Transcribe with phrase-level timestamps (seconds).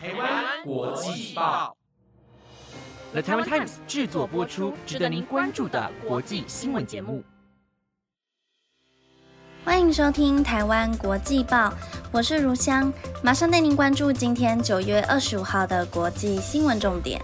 [0.00, 1.76] 台湾国际报
[3.10, 7.24] ，The Taiwan Times 制作播出，值得您关注的国际新闻节目。
[9.64, 11.74] 欢迎收听台湾国际报，
[12.12, 12.92] 我是如香，
[13.24, 17.20] 马上带您关注今天九月二十五号的国际新闻重点。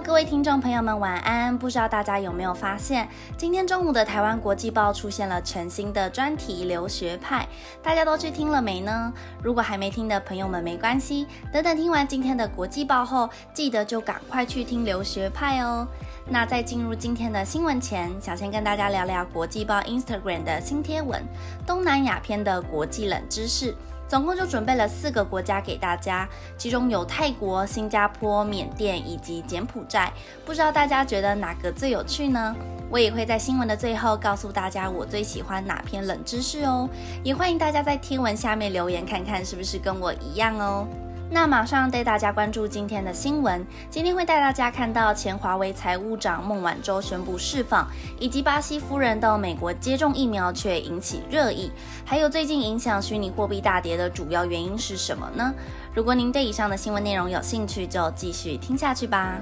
[0.00, 1.56] 各位听众朋友们，晚安！
[1.56, 7.46] 不知道大家有没有发现，今天中午的台湾国际报出现了全新的专题“留学派”，
[7.80, 9.12] 大家都去听了没呢？
[9.40, 15.86] 如果还没听的朋友们，没关系，等等听完今天的国际报后，记得就赶快去听“留学派”哦。
[16.28, 21.22] 那在进入今天的新闻前，想先跟大家聊聊国际报 Instagram 的新贴文——
[21.64, 23.74] 东南亚篇的国际冷知识。
[24.06, 30.12] 总共就准备了四个国家给大家，其中有泰国、新加坡、缅甸以及柬埔寨。
[30.44, 32.54] 不知道大家觉得哪个最有趣呢？
[32.90, 36.88] 我也会在新闻的最后告诉大家我最喜欢哪篇冷知识哦。
[37.24, 40.86] 也欢迎大家在听闻下面留言，看看是不是跟我一样哦。
[41.34, 43.66] 那马上带大家关注今天的新闻。
[43.90, 47.84] 今天会带大家看到前华为财务长孟晚舟宣布释放，
[48.20, 51.72] 以及巴西夫人到美国接种疫苗却引起热议，
[52.04, 55.52] 还有最近影响虚拟货币大跌的主要原因是什么呢？
[55.92, 59.34] 如果您对以上的新闻内容有兴趣，就继续听下去吧。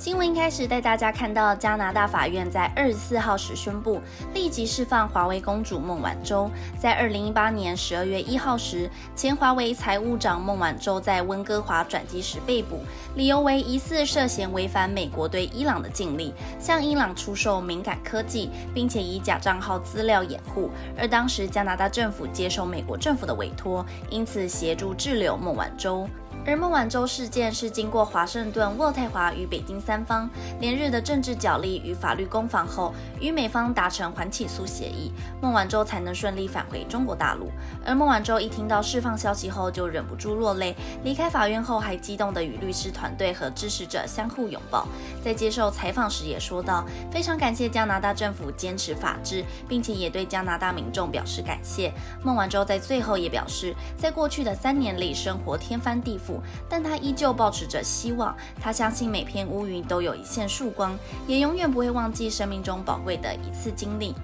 [0.00, 4.00] 新闻一开始带大家看到，加拿大法院在二十四号时宣布
[4.32, 6.50] 立即释放华为公主孟晚舟。
[6.78, 12.80] 在二零一八年十二月一号时，前华为财务长孟晚舟在温哥华转机时被捕，
[13.14, 20.70] 理由为疑似涉嫌违反美国对伊朗的禁令，向伊朗出售敏感科技，并且以假账号资料掩护。
[20.96, 26.08] 而当时加拿大政府接受美国政府的委托，因此协助滞留孟晚舟。
[26.46, 37.50] 而孟晚舟事件是经过华盛顿、渥太华与北京三方连日的政治角力与法律攻防后，与美方达成缓起诉协议，孟晚舟才能顺利返回中国大陆。
[37.84, 44.88] 而孟晚舟一听到释放消息后，就忍不住落泪，离开法院后还激动地与律师团队和支持者相互拥抱。
[45.22, 51.92] 在接受采访时也说道：“非常感谢加拿大政府坚持法治，并且也对加拿大民众表示感谢。”
[52.24, 56.29] 孟晚舟在最后也表示，在过去的三年里，生活天翻地覆。
[56.68, 64.14] 但他依旧保持着希望，他相信每片乌云都有一线曙光，也永远不会忘记生命中宝贵的一次经历。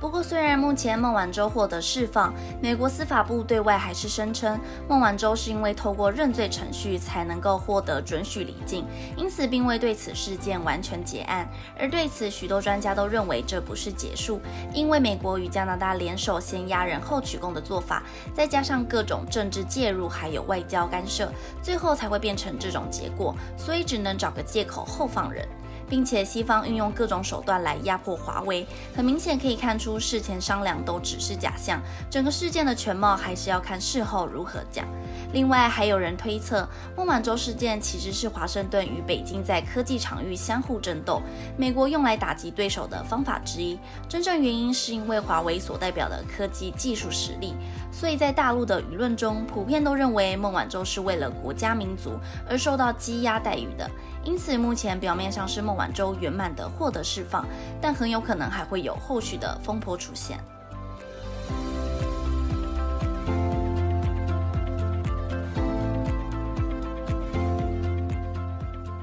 [0.00, 2.32] 不过，虽然目前孟晚舟获得释放，
[2.62, 8.86] 美国司法部对外还是声称孟晚舟是因为透过认罪程序才能够获得准许离境，
[9.16, 11.48] 因此并未对此事件完全结案。
[11.76, 14.40] 而对此，许多专家都认为这不是结束，
[14.72, 21.28] 因为美国与加拿大联手先押人后取供的做法，再加上各种政治介入还有外交干涉，
[21.60, 25.46] 最后才会变成这种结果，所以只能找个借口后放人。
[25.88, 34.86] 并且西方运用各种手段来压迫华为，很明显可以看出事前商量都只是假象，整个事件的全貌还是要看事后如何讲。
[35.32, 36.66] 另外还有人推测，
[36.96, 41.20] 孟晚舟事件其实是华盛顿与北京在科技场域相互争斗，
[41.56, 43.78] 美国用来打击对手的方法之一。
[44.08, 47.54] 真正原因是因为华为所代表的科技技术实力，
[47.92, 53.88] 所以在大陆的舆论中普遍都认为孟晚舟是为了国家民族而受到羁押待遇的。
[54.28, 57.46] 因此，目前表面上是孟晚舟圆满的获得释放，
[57.80, 60.38] 但很有可能还会有后续的风波出现。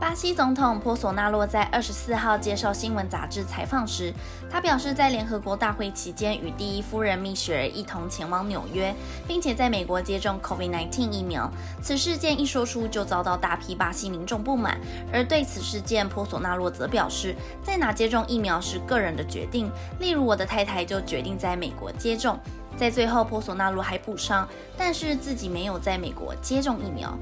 [0.06, 4.14] 巴西总统波索纳洛在二十四号接受新闻杂志采访时，
[4.48, 8.94] 他表示，在联合国大会期间与第一夫人蜜雪儿一同前往纽约，
[9.28, 11.52] 并且在美国接种 COVID-19 疫苗。
[11.82, 14.80] 此事件一说出，就遭到大批巴西民众不满。
[15.12, 22.40] 而对此事件，波索纳洛则表示，在哪接种疫苗是个人的决定，例如我的太太就决定在美国接种。
[22.78, 27.18] 在最后，波索纳洛还补上，但是自己没有在美国接种疫苗。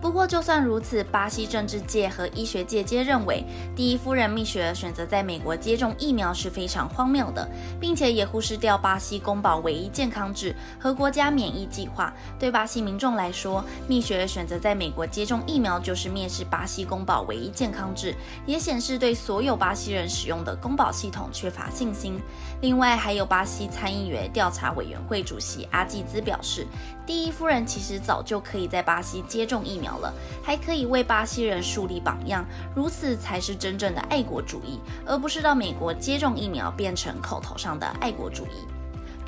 [0.00, 7.48] 不过，就算如此，巴西政治界和医学界皆认为，第一夫人蜜雪儿选择在美国接种疫苗是非常荒谬的，
[7.80, 12.14] 并且也忽视掉巴西公保唯一健康制和国家免疫计划。
[12.38, 18.14] 对巴西民众来说，蜜雪儿选择在美国接种疫苗就是蔑视巴西公保唯一健康制，
[18.46, 22.20] 也显示对所有巴西人使用的公保系统缺乏信心。
[22.60, 26.64] 另外，还有巴西参议员调查委员会主席阿季兹表示，
[27.08, 29.96] 第一夫人其实早就可以在巴西接种疫苗。
[29.96, 30.12] 了，
[30.42, 32.44] 还可以为巴西人树立榜样，
[32.76, 38.77] 如此才是真正的爱国主义，而不是让美国接种疫苗变成口头上的爱国主义。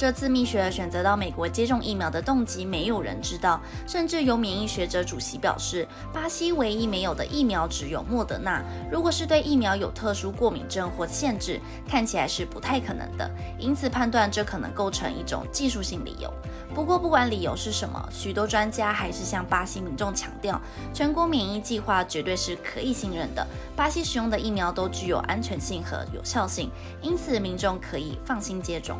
[0.00, 3.60] 这次蜜雪选择到美国接种疫苗的动机，没有人知道。
[3.86, 8.64] 甚至有免疫学者主席表示，巴西唯一没有的疫苗只有莫德纳。
[8.90, 13.30] 如果是对疫苗有特殊过敏症或限制，看起来是不太可能的。
[13.58, 16.32] 因此判断这可能构成一种技术性理由。
[16.74, 20.58] 不过不管理由是什么，许多专家还是向巴西民众强调，
[20.94, 23.46] 全国免疫计划绝对是可以信任的。
[23.76, 26.70] 巴西使用的疫苗都具有安全性和有效性，
[27.02, 28.96] 因此民众可以放心接种。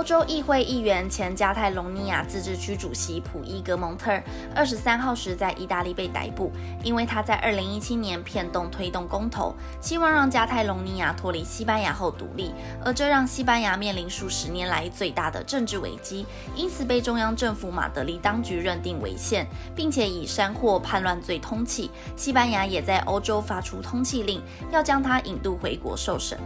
[0.00, 4.10] 欧洲议会议员、前加泰隆尼亚自治区主席普伊格蒙特
[4.54, 6.50] 二十三号时在意大利被逮捕，
[6.82, 12.50] 因为他在二零一七年骗动推动公投，希望让加泰隆尼亚脱离西班牙后独立，
[12.82, 16.24] 而这让西班牙面临数十年来最大的政治危机，
[16.56, 19.46] 因此被中央政府马德里当局认定违宪，
[19.76, 21.90] 并且以山祸叛乱罪通缉。
[22.16, 24.40] 西班牙也在欧洲发出通缉令，
[24.72, 26.38] 要将他引渡回国受审。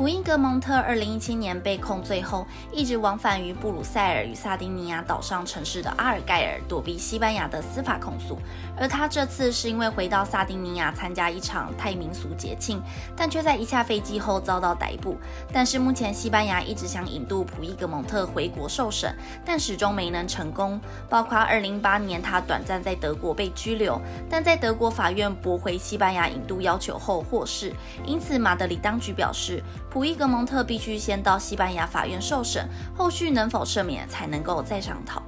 [0.00, 8.38] 普伊格蒙特二零一七年被控罪后，一直往返于布鲁塞尔与萨丁尼亚岛上城市的阿尔盖尔，躲避西班牙的司法控诉。
[8.74, 12.82] 而他这次是因为回到萨丁尼亚参加一场泰民俗节庆，
[13.14, 15.18] 但却在一下飞机后遭到逮捕。
[15.52, 19.14] 但是目前西班牙一直想引渡普伊格蒙特回国受审，
[19.44, 20.80] 但始终没能成功。
[21.10, 24.00] 包括二零一八年他短暂在德国被拘留，
[24.30, 27.70] 但在德国法院驳回西班牙引渡要求后获释。
[28.06, 29.62] 因此马德里当局表示。
[29.90, 35.20] 普伊格蒙特必须先到西班牙法院受审，后续能否赦免才能够再上讨。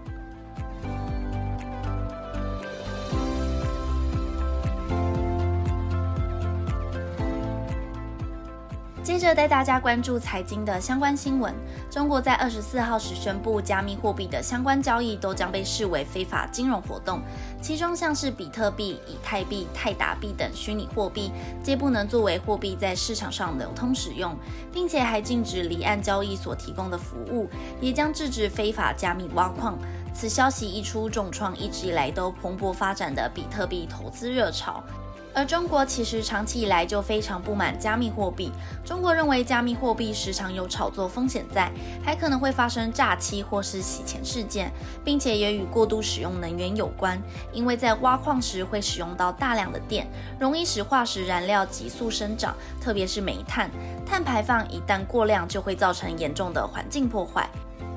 [9.32, 11.55] 着带大家关注财经的相关新闻。
[11.90, 17.23] 中国在二十四号时宣布，加密货币的相关交易都将被视为非法金融活动，
[17.62, 21.32] 其中像是比特币、以太币、泰达币等虚拟货币，
[21.62, 24.37] 皆不能作为货币在市场上流通使用，
[24.70, 27.49] 并且还禁止离岸交易所提供的服务，
[27.81, 29.78] 也将制止非法加密挖矿。
[30.14, 34.85] 此消息一出，重创一直以来都蓬勃发展的比特币投资热潮。
[35.34, 38.52] 而中国其实长期以来就非常不满加密货币。
[38.84, 41.70] 中国认为加密货币时常有炒作风险在，
[42.05, 44.70] 还可能会发生诈欺或是洗钱事件，
[45.05, 47.20] 并且也与过度使用能源有关。
[47.52, 50.06] 因为在挖矿时会使用到大量的电，
[50.38, 53.70] 容易使化石燃料急速生长，特别是煤炭，
[54.05, 57.49] 碳排放一旦过量就会造成严重的环境破坏。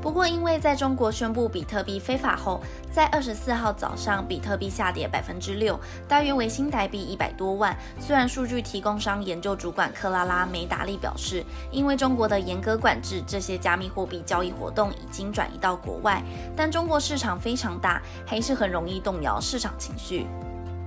[0.06, 2.62] 不过，因为在中国宣布比特币非法后，
[2.92, 7.76] 在二十四号早上，比特币下跌百分之六，大约为新台币一百多万。
[8.00, 16.22] 虽然数据提供商研究主管克拉拉梅达利表示，因为中国的严格管制，这些加密货币交易活动已经转移到国外，
[16.56, 20.28] 但中国市场非常大，还是很容易动摇市场情绪。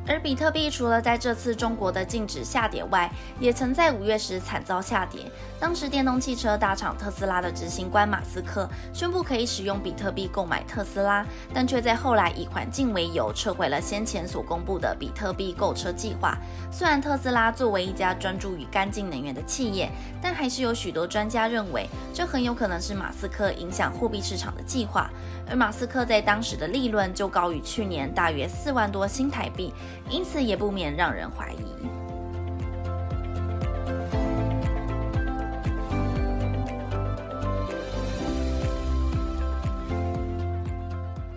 [0.08, 5.30] 而比特币除了在这次中国的禁止下跌外，也曾在五月时惨遭下跌。
[5.60, 16.38] 当时电动汽车大厂特斯拉的执行官马斯克宣布可以使用比特币购买特斯拉，但却在后来以环境为由撤回了先前所公布的比特币购车计划。
[16.72, 19.90] 虽然特斯拉作为一家专注于干净能源的企业，
[20.22, 25.10] 但还是有许多专家认为，这很有可能是马斯克影响货币市场的计划。
[25.50, 29.72] 而马斯克在当时的利润就高于去年大约四万多新台币。
[30.08, 31.58] 因此也不免让人怀疑。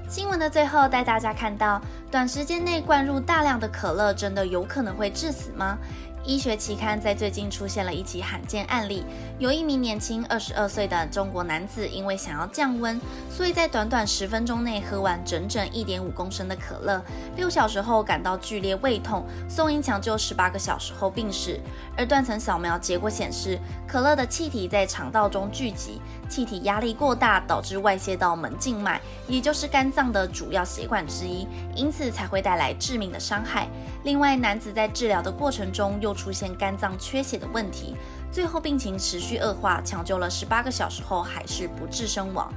[0.07, 5.77] 新闻的最后带大家看到，短时间内灌入大量的可乐，真的有可能会致死吗？
[6.23, 9.03] 医学期刊在最近出现了一起罕见案例，
[9.39, 12.99] 有一名年轻二十二岁的中国男子，因为想要降温，
[13.29, 17.03] 所以在短短十分钟内喝完整整一点五公升的可乐，
[17.35, 21.59] 六小时后感到剧烈胃痛，送医抢救十八个小时后病逝。
[21.97, 25.99] 而断层扫描结果显示，可乐的气体在肠道中聚集，
[26.29, 33.67] 气体压力过大，导致外泄到门静脉，也就是肝脏的主要血管之一，因此才会带来致命的伤害。
[34.03, 37.95] 另外，男子在治疗的过程中又出现肝脏缺血的问题，
[38.31, 42.51] 最后病情持续恶化，抢救了十八个小时后还是不治身亡。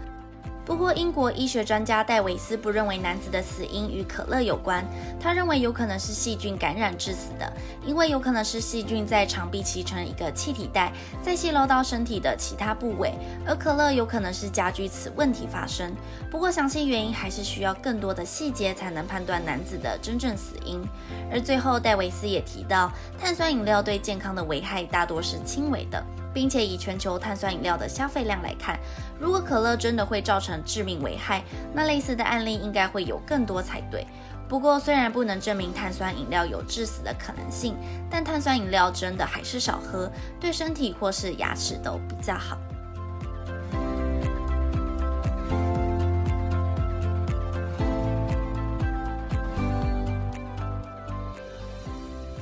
[0.66, 4.82] 不过，英国医学专家戴维斯不认为男子的死因与可乐有关。
[5.20, 7.52] 他认为有可能是细菌感染致死的，
[7.84, 10.90] 因为有可能是细菌在肠壁形成一个气体袋，
[11.22, 13.12] 再泄漏到身体的其他部位，
[13.46, 15.94] 而可乐有可能是加剧此问题发生。
[16.30, 20.82] 不过，详细原因还是需要更多的细节才能判断男子的真正死因。
[21.30, 22.90] 而最后，戴维斯也提到，
[23.20, 26.02] 碳酸饮料对健康的危害大多是轻微的。
[26.34, 28.78] 并且以全球碳酸饮料的消费量来看，
[29.18, 34.04] 如果可乐真的会造成致命危害，那类似的案例应该会有更多才对。
[34.46, 37.76] 不过，虽然不能证明碳酸饮料有致死的可能性，
[38.10, 42.58] 但碳酸饮料真的还是少喝，对身体或是牙齿都比较好。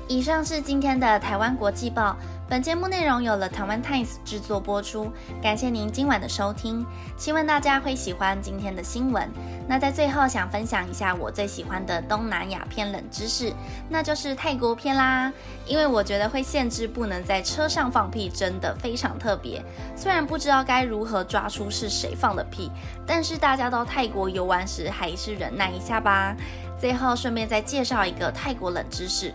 [0.08, 2.16] 以上是今天的台湾国际报。
[2.52, 6.85] 本节目内容有了台湾 Times 制作播出，感谢您今晚的收听，
[7.16, 9.26] 希望大家会喜欢今天的新闻。
[9.66, 13.50] 那在最后想分享一下我最喜欢的东南亚片冷知识，
[13.88, 15.32] 那就是泰国片啦。
[15.66, 19.64] 因为我觉得会限制不能在车上放屁，真的非常特别。
[19.97, 22.71] 虽然不知道该如何抓出是谁放的屁，
[23.06, 26.37] 但是大家到泰国游玩时还是忍耐一下吧。
[26.78, 29.32] 最后顺便再介绍一个泰国冷知识。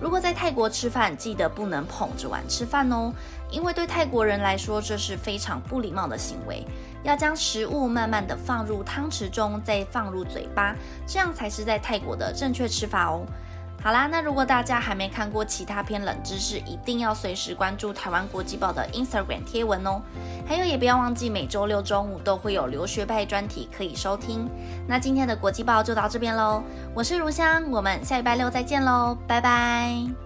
[0.00, 3.12] 如果在泰国吃饭，记得不能捧着碗吃饭哦，
[3.50, 6.66] 因为对泰国人来说这是非常不礼貌的行为。
[7.02, 10.74] 要将食物慢慢的放入汤匙中，再放入嘴巴，
[11.06, 13.26] 这样才是在泰国的正确吃法哦。
[13.84, 20.00] 好啦，那如果大家还没看过其他篇冷知识，一定要随时关注台湾国际报的 Instagram 贴文哦。
[20.48, 24.48] 还有，也不要忘记每周六中午都会有留学派专题可以收听。
[24.88, 26.62] 那今天的国际报就到这边喽，
[26.94, 30.23] 我是如香，我们下礼拜六再见喽，拜拜。